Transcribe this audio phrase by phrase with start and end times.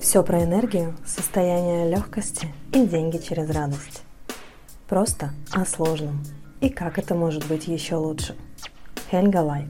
[0.00, 4.02] Все про энергию, состояние легкости и деньги через радость.
[4.88, 6.24] Просто о сложном.
[6.62, 8.34] И как это может быть еще лучше.
[9.10, 9.68] Хельга Лайт.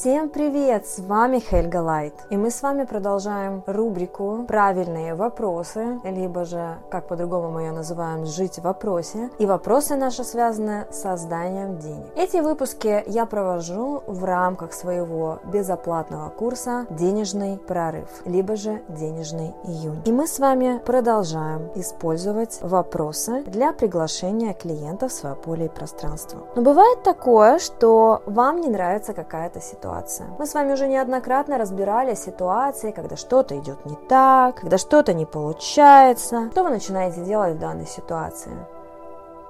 [0.00, 0.86] Всем привет!
[0.86, 2.14] С вами Хельга Лайт.
[2.30, 8.24] И мы с вами продолжаем рубрику «Правильные вопросы», либо же, как по-другому мы ее называем,
[8.24, 9.28] «Жить в вопросе».
[9.38, 12.06] И вопросы наши связаны с созданием денег.
[12.16, 20.00] Эти выпуски я провожу в рамках своего безоплатного курса «Денежный прорыв», либо же «Денежный июнь».
[20.06, 26.40] И мы с вами продолжаем использовать вопросы для приглашения клиентов в свое поле и пространство.
[26.56, 30.28] Но бывает такое, что вам не нравится какая-то ситуация ситуация.
[30.38, 35.26] Мы с вами уже неоднократно разбирали ситуации, когда что-то идет не так, когда что-то не
[35.26, 36.48] получается.
[36.52, 38.52] Что вы начинаете делать в данной ситуации?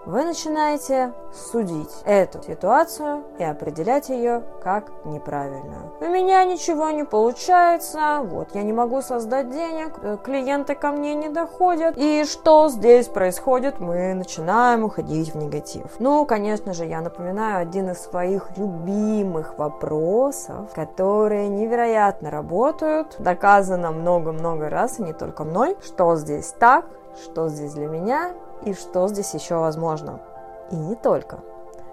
[0.07, 5.93] Вы начинаете судить эту ситуацию и определять ее как неправильную.
[6.01, 11.15] У меня ничего не получается, вот я не могу создать денег, э, клиенты ко мне
[11.15, 11.95] не доходят.
[11.97, 13.79] И что здесь происходит?
[13.79, 15.87] Мы начинаем уходить в негатив.
[15.99, 24.69] Ну, конечно же, я напоминаю один из своих любимых вопросов, которые невероятно работают, доказано много-много
[24.69, 26.87] раз, и не только мной, что здесь так,
[27.23, 28.33] что здесь для меня
[28.65, 30.21] и что здесь еще возможно.
[30.71, 31.41] И не только.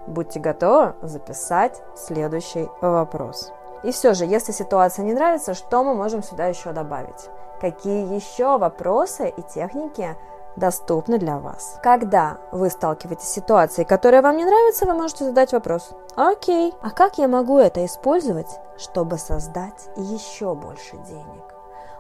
[0.08, 3.52] Будьте готовы записать следующий вопрос.
[3.84, 7.30] И все же, если ситуация не нравится, что мы можем сюда еще добавить?
[7.60, 10.16] Какие еще вопросы и техники
[10.58, 11.80] доступны для вас.
[11.82, 15.92] Когда вы сталкиваетесь с ситуацией, которая вам не нравится, вы можете задать вопрос.
[16.16, 21.57] Окей, а как я могу это использовать, чтобы создать еще больше денег?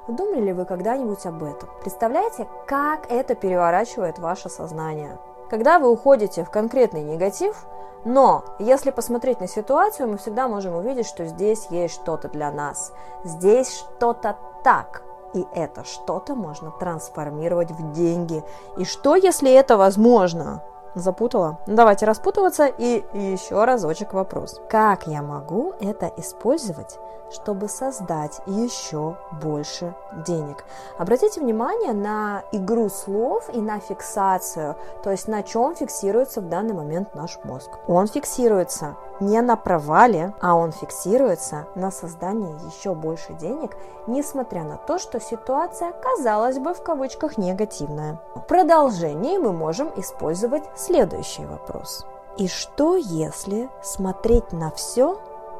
[0.07, 1.69] Думали ли вы когда-нибудь об этом?
[1.81, 5.17] Представляете, как это переворачивает ваше сознание?
[5.49, 7.65] Когда вы уходите в конкретный негатив,
[8.05, 12.93] но если посмотреть на ситуацию, мы всегда можем увидеть, что здесь есть что-то для нас.
[13.25, 15.03] Здесь что-то так.
[15.33, 18.43] И это что-то можно трансформировать в деньги.
[18.77, 20.63] И что, если это возможно?
[20.95, 21.59] Запутала?
[21.67, 24.61] Ну, давайте распутываться и еще разочек вопрос.
[24.69, 26.97] Как я могу это использовать
[27.31, 29.93] чтобы создать еще больше
[30.25, 30.63] денег.
[30.97, 36.73] Обратите внимание на игру слов и на фиксацию, то есть на чем фиксируется в данный
[36.73, 37.71] момент наш мозг.
[37.87, 43.75] Он фиксируется не на провале, а он фиксируется на создании еще больше денег,
[44.07, 48.19] несмотря на то, что ситуация, казалось бы, в кавычках негативная.
[48.35, 52.05] В продолжении мы можем использовать следующий вопрос.
[52.37, 55.19] И что если смотреть на все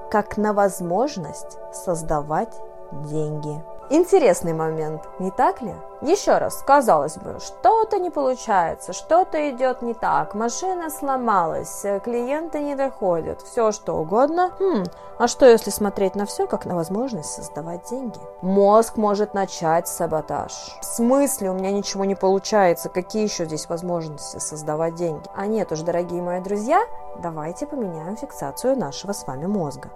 [0.10, 2.54] как на возможность создавать
[2.92, 3.62] деньги.
[3.90, 5.74] Интересный момент, не так ли?
[6.02, 12.76] Еще раз, казалось бы, что-то не получается, что-то идет не так, машина сломалась, клиенты не
[12.76, 14.52] доходят, все что угодно.
[14.60, 14.84] Хм,
[15.18, 18.20] а что если смотреть на все как на возможность создавать деньги?
[18.42, 20.52] Мозг может начать саботаж.
[20.82, 25.26] В смысле у меня ничего не получается, какие еще здесь возможности создавать деньги?
[25.34, 26.82] А нет уж, дорогие мои друзья,
[27.20, 29.90] давайте поменяем фиксацию нашего с вами мозга.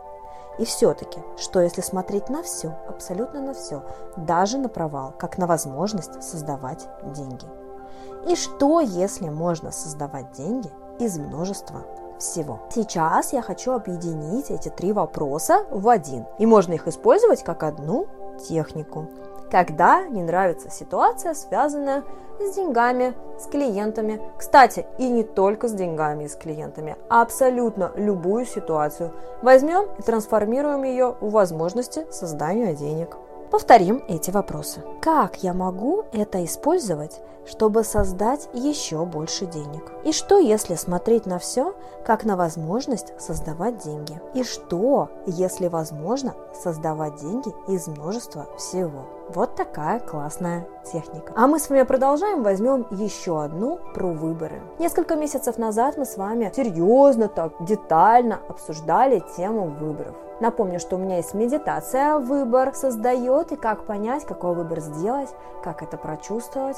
[0.58, 3.84] И все-таки, что если смотреть на все, абсолютно на все,
[4.18, 7.46] даже на провал, как на возможность создавать деньги?
[8.28, 11.84] И что, если можно создавать деньги из множества
[12.20, 12.60] всего.
[12.70, 16.26] Сейчас я хочу объединить эти три вопроса в один.
[16.38, 18.08] И можно их использовать как одну
[18.48, 19.08] технику
[19.52, 22.04] когда не нравится ситуация, связанная
[22.40, 24.22] с деньгами, с клиентами.
[24.38, 29.12] Кстати, и не только с деньгами и с клиентами, а абсолютно любую ситуацию.
[29.42, 33.18] Возьмем и трансформируем ее в возможности создания денег.
[33.52, 34.82] Повторим эти вопросы.
[35.02, 39.92] Как я могу это использовать, чтобы создать еще больше денег?
[40.06, 41.76] И что, если смотреть на все,
[42.06, 44.22] как на возможность создавать деньги?
[44.34, 49.04] И что, если возможно создавать деньги из множества всего?
[49.28, 51.34] Вот такая классная техника.
[51.36, 54.62] А мы с вами продолжаем, возьмем еще одну про выборы.
[54.80, 60.16] Несколько месяцев назад мы с вами серьезно так, детально обсуждали тему выборов.
[60.42, 65.30] Напомню, что у меня есть медитация «Выбор создает» и как понять, какой выбор сделать,
[65.64, 66.78] как это прочувствовать.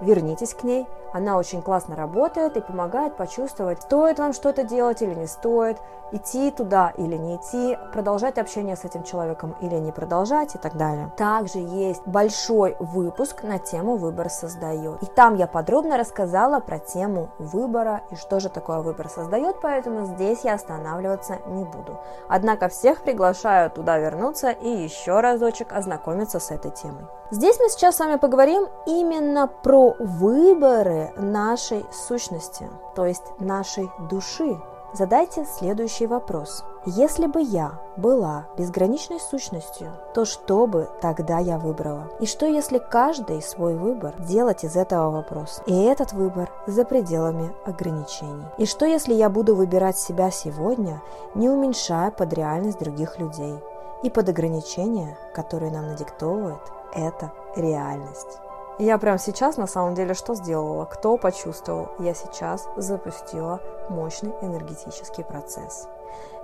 [0.00, 5.14] Вернитесь к ней, она очень классно работает и помогает почувствовать, стоит вам что-то делать или
[5.14, 5.78] не стоит,
[6.10, 10.76] идти туда или не идти, продолжать общение с этим человеком или не продолжать и так
[10.76, 11.12] далее.
[11.16, 15.02] Также есть большой выпуск на тему «Выбор создает».
[15.02, 20.06] И там я подробно рассказала про тему выбора и что же такое выбор создает, поэтому
[20.06, 22.00] здесь я останавливаться не буду.
[22.28, 27.04] Однако всех приглашаю туда вернуться и еще разочек ознакомиться с этой темой.
[27.30, 34.56] Здесь мы сейчас с вами поговорим именно про выборы нашей сущности, то есть нашей души,
[34.94, 36.64] Задайте следующий вопрос.
[36.86, 42.12] Если бы я была безграничной сущностью, то что бы тогда я выбрала?
[42.20, 45.64] И что если каждый свой выбор делать из этого вопроса?
[45.66, 48.44] И этот выбор за пределами ограничений.
[48.56, 51.02] И что если я буду выбирать себя сегодня,
[51.34, 53.58] не уменьшая под реальность других людей?
[54.04, 56.62] И под ограничения, которые нам надиктовывает
[56.94, 58.38] эта реальность.
[58.78, 60.84] Я прямо сейчас на самом деле что сделала?
[60.84, 61.90] Кто почувствовал?
[62.00, 65.88] Я сейчас запустила мощный энергетический процесс.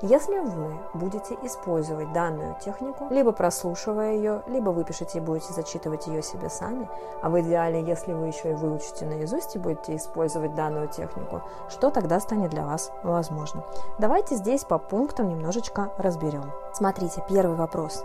[0.02, 6.22] Если вы будете использовать данную технику, либо прослушивая ее, либо выпишите и будете зачитывать ее
[6.22, 6.88] себе сами,
[7.20, 11.90] а в идеале, если вы еще и выучите наизусть и будете использовать данную технику, что
[11.90, 13.62] тогда станет для вас возможным?
[13.98, 16.50] Давайте здесь по пунктам немножечко разберем.
[16.72, 18.02] Смотрите, первый вопрос.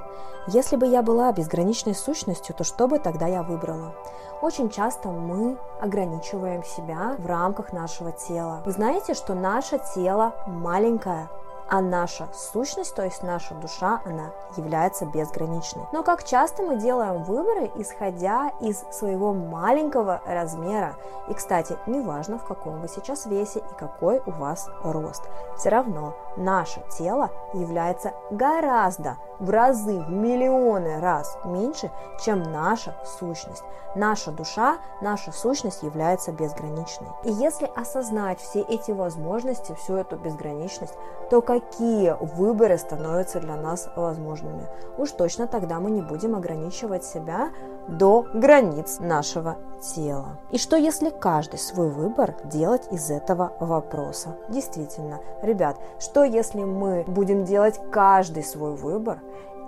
[0.48, 3.96] Если бы я была безграничной сущностью, то что бы тогда я выбрала?
[4.42, 8.62] Очень часто мы ограничиваем себя в рамках нашего тела.
[8.66, 11.30] Вы знаете, что наше тело маленькое,
[11.70, 15.84] а наша сущность, то есть наша душа, она является безграничной.
[15.92, 20.96] Но как часто мы делаем выборы, исходя из своего маленького размера.
[21.28, 25.24] И, кстати, неважно, в каком вы сейчас весе и какой у вас рост.
[25.58, 31.92] Все равно наше тело является гораздо в разы, в миллионы раз меньше,
[32.24, 33.64] чем наша сущность.
[33.96, 37.08] Наша душа, наша сущность является безграничной.
[37.24, 40.94] И если осознать все эти возможности, всю эту безграничность,
[41.30, 44.68] то какие выборы становятся для нас возможными?
[44.98, 47.52] Уж точно тогда мы не будем ограничивать себя
[47.88, 49.58] до границ нашего
[49.96, 50.40] тела.
[50.52, 54.36] И что если каждый свой выбор делать из этого вопроса?
[54.50, 59.20] Действительно, ребят, что если мы будем делать каждый свой выбор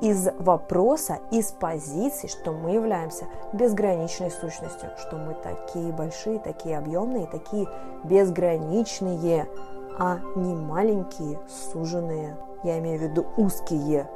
[0.01, 7.25] из вопроса, из позиции, что мы являемся безграничной сущностью, что мы такие большие, такие объемные,
[7.27, 7.67] такие
[8.03, 9.47] безграничные,
[9.97, 11.39] а не маленькие,
[11.71, 14.07] суженные, я имею в виду узкие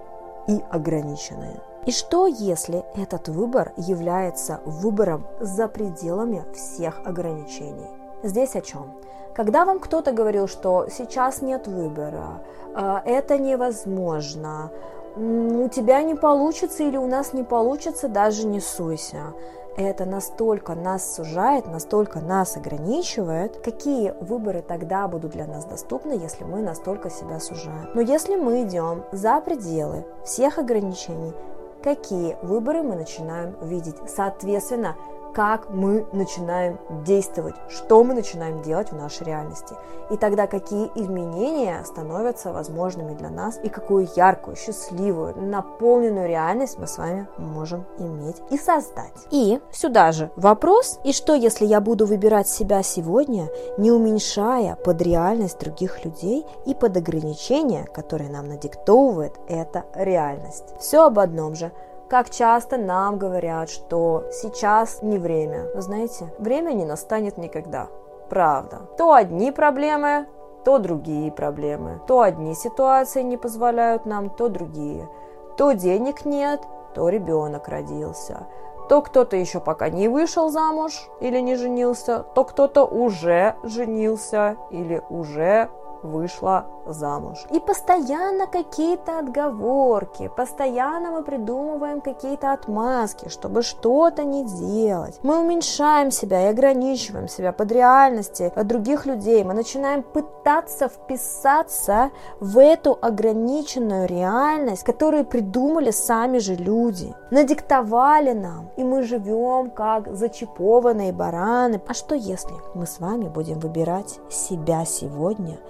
[0.47, 1.59] и ограниченные.
[1.85, 7.87] И что, если этот выбор является выбором за пределами всех ограничений?
[8.21, 8.93] Здесь о чем?
[9.33, 12.43] Когда вам кто-то говорил, что сейчас нет выбора,
[12.75, 14.71] э, это невозможно,
[15.15, 19.33] у тебя не получится или у нас не получится, даже не суйся.
[19.77, 23.57] Это настолько нас сужает, настолько нас ограничивает.
[23.63, 27.89] Какие выборы тогда будут для нас доступны, если мы настолько себя сужаем?
[27.93, 31.33] Но если мы идем за пределы всех ограничений,
[31.83, 33.95] какие выборы мы начинаем видеть?
[34.07, 34.95] Соответственно,
[35.33, 39.75] как мы начинаем действовать, что мы начинаем делать в нашей реальности.
[40.09, 46.87] И тогда какие изменения становятся возможными для нас и какую яркую, счастливую, наполненную реальность мы
[46.87, 49.13] с вами можем иметь и создать.
[49.31, 55.01] И сюда же вопрос, и что если я буду выбирать себя сегодня, не уменьшая под
[55.01, 60.75] реальность других людей и под ограничения, которые нам надиктовывает эта реальность.
[60.79, 61.71] Все об одном же–
[62.11, 65.69] как часто нам говорят, что сейчас не время.
[65.73, 67.87] Вы знаете, время не настанет никогда.
[68.29, 68.81] Правда.
[68.97, 70.27] То одни проблемы,
[70.65, 72.01] то другие проблемы.
[72.07, 75.07] То одни ситуации не позволяют нам, то другие.
[75.55, 76.59] То денег нет,
[76.93, 78.45] то ребенок родился.
[78.89, 85.01] То кто-то еще пока не вышел замуж или не женился, то кто-то уже женился или
[85.09, 85.69] уже
[86.03, 87.45] вышла замуж.
[87.51, 95.19] И постоянно какие-то отговорки, постоянно мы придумываем какие-то отмазки, чтобы что-то не делать.
[95.23, 99.43] Мы уменьшаем себя и ограничиваем себя под реальности других людей.
[99.43, 107.13] Мы начинаем пытаться вписаться в эту ограниченную реальность, которую придумали сами же люди.
[107.31, 111.81] Надиктовали нам, и мы живем как зачипованные бараны.
[111.87, 115.59] А что если мы с вами будем выбирать себя сегодня–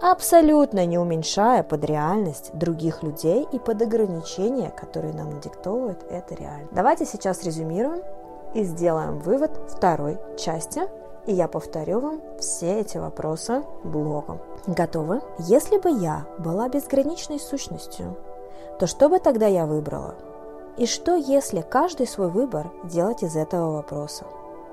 [0.00, 6.68] абсолютно не уменьшая под реальность других людей и под ограничения, которые нам надиктовывают это реально.
[6.72, 8.02] Давайте сейчас резюмируем
[8.54, 10.82] и сделаем вывод второй части,
[11.26, 14.40] и я повторю вам все эти вопросы блоком.
[14.66, 15.20] Готовы?
[15.38, 18.16] Если бы я была безграничной сущностью,
[18.78, 20.14] то что бы тогда я выбрала?
[20.76, 24.24] И что, если каждый свой выбор делать из этого вопроса?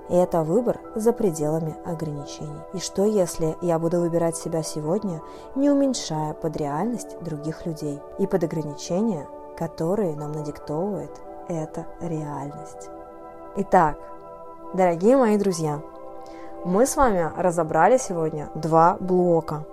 [0.10, 2.62] И это выбор за пределами ограничений.
[2.74, 5.22] И что если я буду выбирать себя сегодня,
[5.56, 11.12] не уменьшая под реальность других людей и под ограничения, которые нам надиктовывает
[11.50, 12.90] эта реальность?
[13.58, 13.98] Итак,
[14.74, 15.82] дорогие мои друзья,
[16.64, 19.66] мы с вами разобрали сегодня два блока.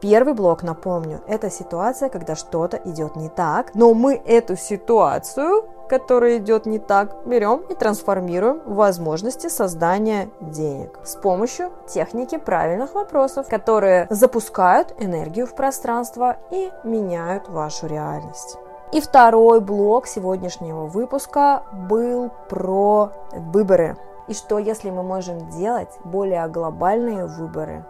[0.00, 6.38] Первый блок, напомню, это ситуация, когда что-то идет не так, но мы эту ситуацию который
[6.38, 13.48] идет не так, берем и трансформируем в возможности создания денег с помощью техники правильных вопросов,
[13.48, 18.58] которые запускают энергию в пространство и меняют вашу реальность.
[18.92, 23.98] И второй блок сегодняшнего выпуска был про выборы.
[24.28, 27.84] И что если мы можем делать более глобальные выборы,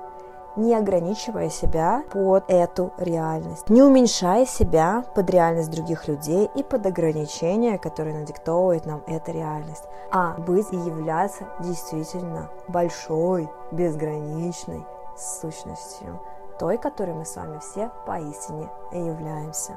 [0.57, 6.87] не ограничивая себя под эту реальность, не уменьшая себя под реальность других людей и под
[6.87, 14.85] ограничения, которые надиктовывает нам эта реальность, а быть и являться действительно большой, безграничной
[15.17, 16.21] сущностью,
[16.59, 19.75] той, которой мы с вами все поистине и являемся.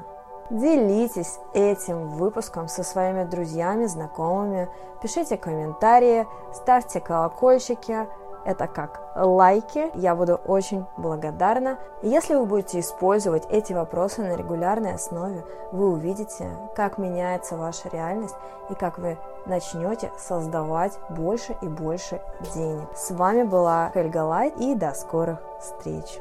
[0.50, 4.68] Делитесь этим выпуском со своими друзьями, знакомыми,
[5.00, 8.06] пишите комментарии, ставьте колокольчики,
[8.44, 11.78] это как лайки, я буду очень благодарна.
[12.02, 18.36] Если вы будете использовать эти вопросы на регулярной основе, вы увидите, как меняется ваша реальность
[18.70, 22.20] и как вы начнете создавать больше и больше
[22.54, 22.88] денег.
[22.96, 26.20] С вами была Хельга Лайт и до скорых встреч!